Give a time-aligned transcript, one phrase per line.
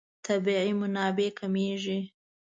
[0.25, 1.99] طبیعي منابع کمېږي.